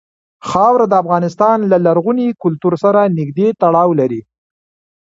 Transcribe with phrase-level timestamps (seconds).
[0.49, 4.21] خاوره د افغانستان له لرغوني کلتور سره نږدې تړاو لري.